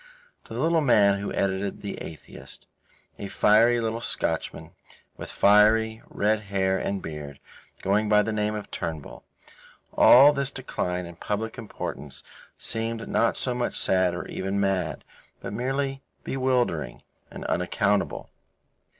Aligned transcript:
To 0.45 0.55
the 0.55 0.59
little 0.59 0.81
man 0.81 1.19
who 1.19 1.31
edited 1.31 1.83
The 1.83 1.97
Atheist, 2.01 2.65
a 3.19 3.27
fiery 3.27 3.79
little 3.79 4.01
Scotchman, 4.01 4.71
with 5.15 5.29
fiery, 5.29 6.01
red 6.09 6.39
hair 6.49 6.79
and 6.79 7.03
beard, 7.03 7.39
going 7.83 8.09
by 8.09 8.23
the 8.23 8.33
name 8.33 8.55
of 8.55 8.71
Turnbull, 8.71 9.23
all 9.93 10.33
this 10.33 10.49
decline 10.49 11.05
in 11.05 11.17
public 11.17 11.55
importance 11.59 12.23
seemed 12.57 13.07
not 13.07 13.37
so 13.37 13.53
much 13.53 13.77
sad 13.77 14.15
or 14.15 14.27
even 14.27 14.59
mad, 14.59 15.03
but 15.39 15.53
merely 15.53 16.01
bewildering 16.23 17.03
and 17.29 17.45
unaccountable. 17.45 18.31